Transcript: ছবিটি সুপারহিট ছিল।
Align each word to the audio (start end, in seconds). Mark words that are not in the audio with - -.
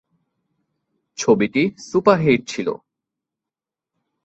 ছবিটি 1.17 1.63
সুপারহিট 1.79 2.41
ছিল। 2.47 2.67